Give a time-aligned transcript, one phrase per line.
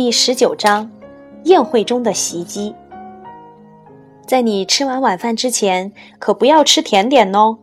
[0.00, 0.88] 第十九章：
[1.46, 2.72] 宴会中的袭击。
[4.24, 7.58] 在你吃完晚饭之前，可不要吃甜点哦。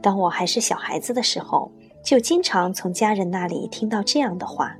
[0.00, 1.68] 当我还是小孩子的时候，
[2.00, 4.76] 就经常从家人那里听到这样的话。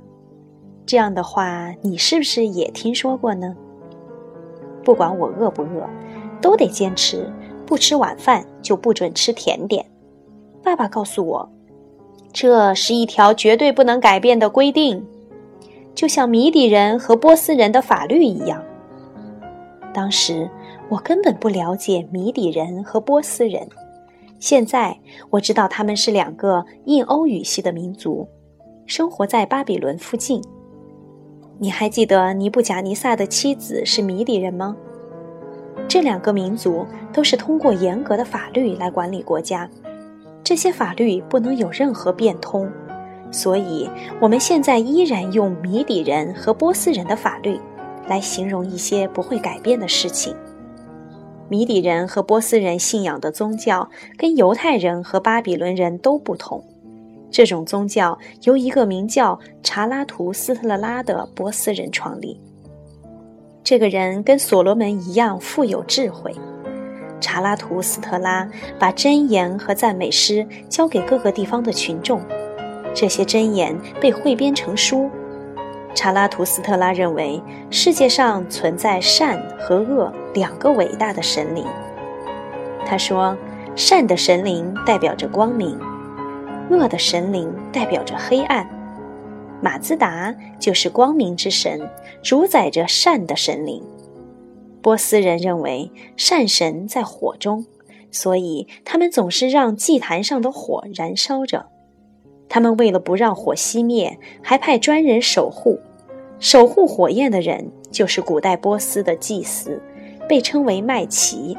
[0.85, 3.53] 这样的话，你是不是也听说过呢？
[4.85, 5.85] 不管我饿不饿，
[6.39, 7.29] 都得坚持
[7.65, 9.85] 不吃晚饭就不准吃甜点。
[10.63, 11.49] 爸爸告诉我，
[12.31, 15.05] 这是一条绝对不能改变的规定。
[15.97, 18.63] 就像米底人和波斯人的法律一样。
[19.91, 20.47] 当时
[20.89, 23.67] 我根本不了解米底人和波斯人，
[24.37, 24.95] 现在
[25.31, 28.27] 我知道他们是两个印欧语系的民族，
[28.85, 30.39] 生活在巴比伦附近。
[31.57, 34.77] 你还记得尼布贾尼撒的妻子是米底人吗？
[35.87, 39.67] 这两个民族都是通过严格的法律来管理国家，
[40.43, 42.69] 这些法律不能有任何变通。
[43.31, 47.59] 所以，我们现在依然用米底人和波斯人的法律
[48.07, 50.35] 来形容一些不会改变的事情。
[51.49, 56.63] 米底人和波斯人信仰的宗教跟犹太人和巴比伦人都不同。
[57.29, 62.39] 这种宗教由一个名叫查拉图斯特拉的波斯人创立。
[63.63, 66.33] 这个人跟所罗门一样富有智慧。
[67.19, 68.49] 查拉图斯特拉
[68.79, 72.21] 把箴言和赞美诗交给各个地方的群众。
[72.99, 75.07] 这些箴言被汇编成书。
[75.93, 81.63] 查拉图斯特拉认为世界上存在善和恶两个伟大的神灵。
[82.87, 83.37] 他说，
[83.75, 85.77] 善的神灵代表着光明，
[86.71, 88.67] 恶的神灵代表着黑暗。
[89.61, 91.87] 马自达就是光明之神，
[92.23, 93.83] 主宰着善的神灵。
[94.81, 97.67] 波斯人认为善神在火中，
[98.09, 101.67] 所以他们总是让祭坛上的火燃烧着。
[102.49, 105.79] 他们为了不让火熄灭，还派专人守护。
[106.39, 109.81] 守护火焰的人就是古代波斯的祭司，
[110.29, 111.57] 被称为麦奇。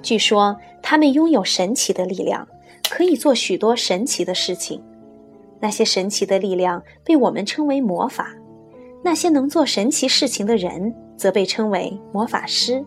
[0.00, 2.46] 据说他们拥有神奇的力量，
[2.88, 4.82] 可以做许多神奇的事情。
[5.60, 8.34] 那些神奇的力量被我们称为魔法。
[9.02, 12.84] 那些能做神奇事情的人则被称为魔法师。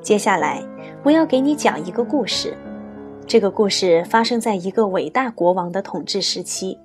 [0.00, 0.62] 接下来，
[1.04, 2.56] 我要给你讲一个故事。
[3.28, 6.78] 这个故事发生在一个伟大国王的统治时期，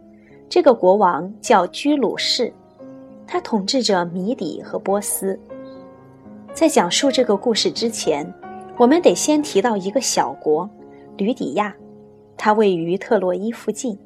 [0.50, 2.52] 这个国王叫居鲁士，
[3.26, 5.40] 他统治着米底和波斯。
[6.54, 8.32] 在讲述这个故事之前，
[8.76, 10.70] 我们得先提到一个小国——
[11.16, 11.74] 吕底亚，
[12.36, 13.98] 它位于特洛伊附近。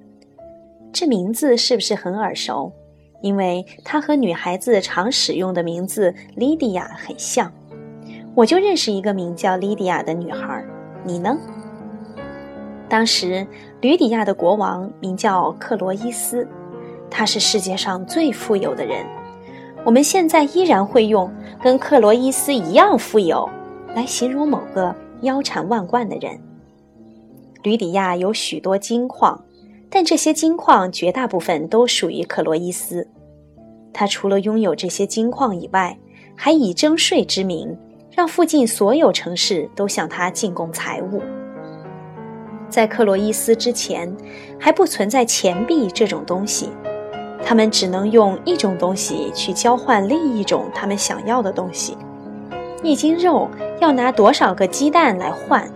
[0.94, 2.72] 这名字是不是很耳熟？
[3.22, 7.52] 因为它和女孩子常使用的名字莉迪亚很像。
[8.36, 10.64] 我就认识一个名叫莉迪亚的女孩，
[11.04, 11.36] 你呢？
[12.90, 13.46] 当时，
[13.82, 16.48] 吕底亚的国王名叫克罗伊斯，
[17.10, 19.06] 他是世界上最富有的人。
[19.84, 21.32] 我们现在依然会用
[21.62, 23.50] “跟克罗伊斯一样富有”
[23.94, 26.40] 来形容某个腰缠万贯的人。
[27.64, 29.44] 吕底亚有许多金矿，
[29.90, 33.08] 但这些金矿绝大部分都属于克罗伊斯。
[33.94, 35.98] 他除了拥有这些金矿以外，
[36.36, 37.78] 还以征税之名，
[38.12, 41.22] 让附近所有城市都向他进贡财物。
[42.70, 44.14] 在克洛伊斯之前，
[44.60, 46.70] 还不存在钱币这种东西，
[47.44, 51.98] 他们只能用一种东西去交换另一种他们想要的东西。
[52.84, 55.68] 一斤肉要拿多少个鸡蛋来换，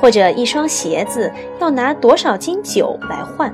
[0.00, 3.52] 或者一双鞋子要拿多少斤酒来换。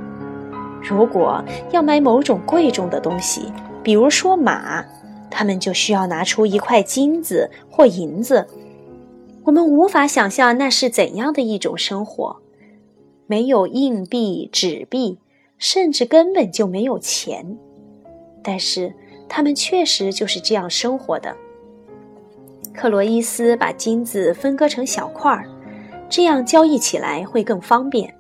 [0.83, 1.43] 如果
[1.73, 3.53] 要买某种贵重的东西，
[3.83, 4.85] 比如说马，
[5.31, 8.47] 他们就需要拿出一块金子或银子。
[9.45, 12.44] 我们无法想象那是怎样的一种生活。
[13.27, 15.19] 没有硬币、纸币，
[15.59, 17.57] 甚至根本就没有钱，
[18.43, 18.95] 但是
[19.29, 21.35] 他们确实就是这样生活的。
[22.75, 25.49] 克罗伊斯把金子分割成小块儿，
[26.09, 28.13] 这样交易起来会更方便。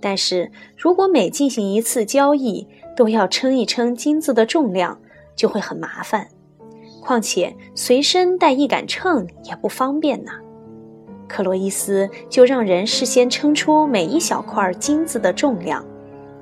[0.00, 2.66] 但是如果每进行一次交易
[2.96, 5.00] 都要称一称金子的重量，
[5.34, 6.26] 就会很麻烦。
[7.00, 10.32] 况且随身带一杆秤也不方便呢。
[11.28, 15.84] 克洛伊斯就让人事先称出每一小块金子的重量，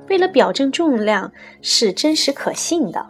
[0.09, 3.05] 为了表证重量是真实可信的，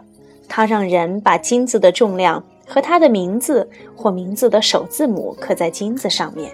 [0.48, 6.50] 他让人把金子的重量和他的名字或名字的首字母刻在金子上面。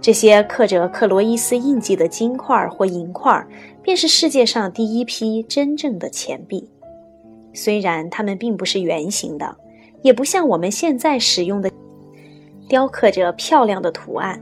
[0.00, 3.44] 这些刻着克洛伊斯印记的金块或银块，
[3.82, 6.68] 便是世界上第一批真正的钱币。
[7.52, 9.56] 虽然它们并不是圆形的，
[10.02, 11.70] 也不像我们现在使用的。
[12.68, 14.40] 雕刻着漂亮的图案。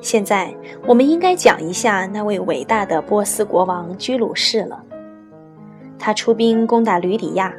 [0.00, 0.54] 现在，
[0.86, 4.82] 我们应该讲一下那位伟大的波斯国王居鲁士了。
[5.98, 7.54] 他出兵攻打吕底亚，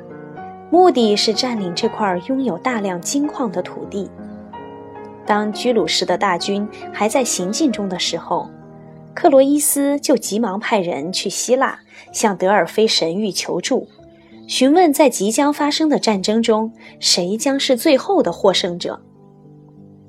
[0.70, 4.10] 目的是占领这块拥有大量金矿的土地。
[5.26, 8.48] 当居鲁士的大军还在行进中的时候，
[9.16, 11.80] 克罗伊斯就急忙派人去希腊
[12.12, 13.88] 向德尔菲神谕求助，
[14.47, 19.01] 询问在即将发生的战争中谁将是最后的获胜者。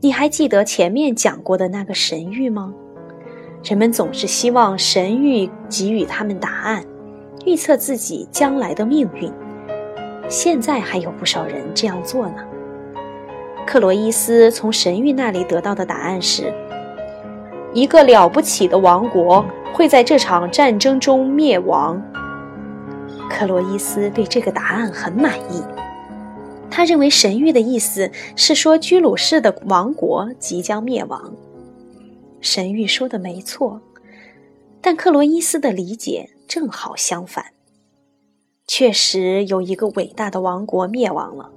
[0.00, 2.72] 你还记得前面讲过的那个神谕吗？
[3.64, 6.84] 人们总是希望神谕给予他们答案，
[7.46, 9.32] 预测自己将来的命运。
[10.28, 12.36] 现在还有不少人这样做呢。
[13.66, 16.52] 克罗伊斯从神谕那里得到的答案是：
[17.72, 22.00] 一个了不起的王国会在这场战争中灭亡。
[23.28, 25.62] 克罗伊斯对这个答案很满意。
[26.70, 31.34] 他认为神谕的意思是说居鲁士的王国即将灭亡。
[32.40, 33.80] 神谕说的没错，
[34.80, 37.46] 但克罗伊斯的理解正好相反。
[38.66, 41.50] 确实有一个伟大的王国灭亡了，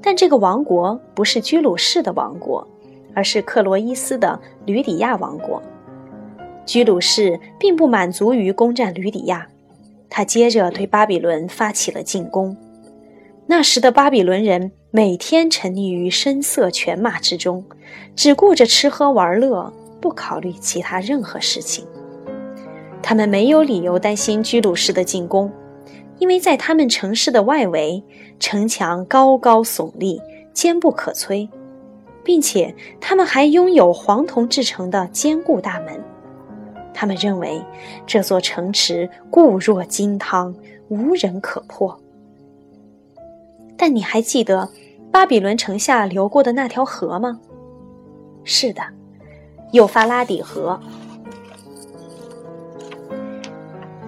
[0.00, 2.66] 但这个王国不是居鲁士的王国，
[3.14, 5.62] 而是克罗伊斯的吕底亚王国。
[6.64, 9.46] 居鲁士并不满足于攻占吕底亚，
[10.08, 12.56] 他接着对巴比伦发起了进攻。
[13.46, 17.64] 那时的巴比伦人每天沉溺于声色犬马之中，
[18.14, 21.86] 只顾着吃喝玩乐，不考虑其他任何事情。
[23.02, 25.52] 他们没有理由担心居鲁士的进攻，
[26.18, 28.02] 因为在他们城市的外围，
[28.40, 30.20] 城墙高高耸立，
[30.52, 31.48] 坚不可摧，
[32.24, 36.02] 并且他们还拥有黄铜制成的坚固大门。
[36.98, 37.62] 他们认为
[38.06, 40.54] 这座城池固若金汤，
[40.88, 42.00] 无人可破。
[43.76, 44.66] 但你还记得
[45.12, 47.38] 巴比伦城下流过的那条河吗？
[48.44, 48.82] 是的，
[49.72, 50.80] 幼发拉底河。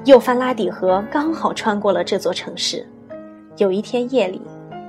[0.06, 2.88] 幼发拉底河刚好穿过了这座城市。
[3.58, 4.41] 有一天夜里，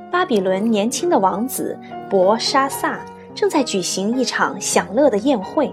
[0.09, 1.77] 巴比伦年轻的王子
[2.09, 3.01] 博沙萨
[3.35, 5.69] 正在举行一场享乐的宴会。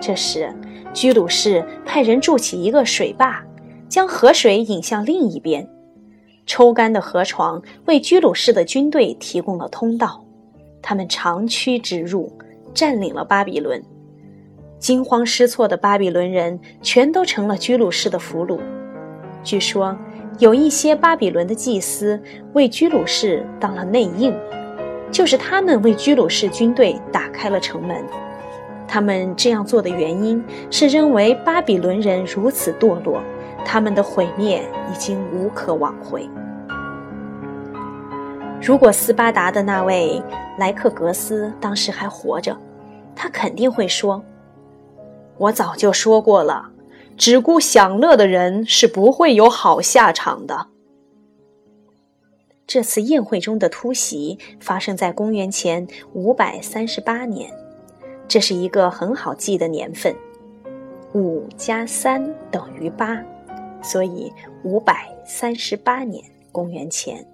[0.00, 0.54] 这时，
[0.92, 3.42] 居鲁士派人筑起一个水坝，
[3.88, 5.68] 将河水引向另一边。
[6.46, 10.24] 抽干的河床为居鲁士的军队提供了通道，
[10.80, 12.30] 他们长驱直入，
[12.72, 13.82] 占领了巴比伦。
[14.78, 18.60] 惊慌失措的巴比伦人全都成了居鲁士的俘虏。
[19.42, 19.96] 据说，
[20.38, 22.22] 有一些巴比伦的祭司
[22.52, 24.32] 为居鲁士当了内应，
[25.10, 28.04] 就是他们为居鲁士军队打开了城门。
[28.88, 33.22] 他们这样做的原因是认为巴比伦人如此堕落。
[33.68, 34.62] 他们的毁灭
[34.92, 36.24] 已经无可挽回。
[38.62, 40.22] 如果斯巴达的那位
[40.56, 42.56] 莱克格斯当时还活着，
[43.16, 44.24] 他肯定会说
[45.36, 46.70] ：“我早就说过了，
[47.16, 50.68] 只顾享乐的人是不会有好下场的。”
[52.68, 57.50] 这次宴会中的突袭发生在公元前五百三十八年，
[58.28, 60.14] 这是一个很好记的年份，
[61.14, 63.22] 五加三等于八。
[63.82, 64.32] 所以，
[64.64, 67.24] 五百三十八年（公元前），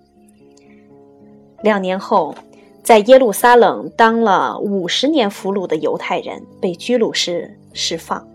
[1.63, 2.35] 两年后，
[2.83, 8.27] 在耶路撒冷当了五十年俘虏的犹太人被居鲁士释放，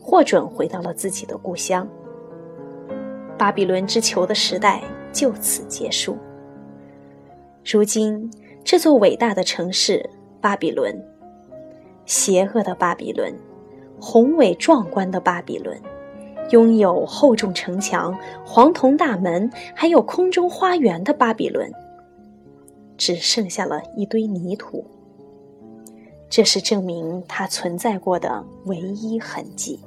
[0.00, 1.88] 获准回到了自己的故乡。
[3.36, 4.80] 巴比伦之囚的时代
[5.12, 6.16] 就此结束。
[7.64, 8.30] 如今，
[8.62, 10.08] 这座伟大的城市——
[10.40, 10.94] 巴比伦，
[12.06, 13.34] 邪恶的巴比伦，
[14.00, 15.80] 宏伟壮观的巴比伦。
[16.50, 21.72] 拥有厚重城墙、黄铜大门，还有空中花园的巴比伦，
[22.98, 24.84] 只剩下了一堆泥土。
[26.28, 29.80] 这是证明它存在过的唯一痕迹。